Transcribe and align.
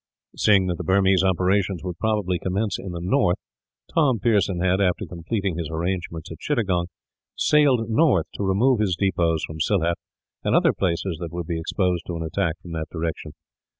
Seeing 0.35 0.65
that 0.65 0.79
the 0.79 0.83
Burmese 0.83 1.23
operations 1.23 1.83
would 1.83 1.99
probably 1.99 2.39
commence 2.39 2.79
in 2.79 2.91
the 2.91 2.99
north, 2.99 3.37
Tom 3.93 4.17
Pearson 4.17 4.59
had, 4.59 4.81
after 4.81 5.05
completing 5.05 5.59
his 5.59 5.69
arrangements 5.69 6.31
at 6.31 6.39
Chittagong, 6.39 6.87
sailed 7.35 7.87
north 7.87 8.25
to 8.33 8.43
remove 8.43 8.79
his 8.79 8.95
depots 8.95 9.43
from 9.45 9.59
Sylhet, 9.59 9.97
and 10.43 10.55
other 10.55 10.73
places 10.73 11.17
that 11.21 11.31
would 11.31 11.45
be 11.45 11.59
exposed 11.59 12.07
to 12.07 12.15
an 12.17 12.23
attack 12.23 12.55
from 12.63 12.71
that 12.71 12.89
direction. 12.89 13.33